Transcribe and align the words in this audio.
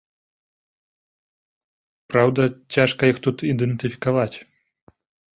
Праўда, 2.13 2.41
цяжка 2.77 3.03
іх 3.11 3.17
тут 3.27 3.37
ідэнтыфікаваць. 3.51 4.37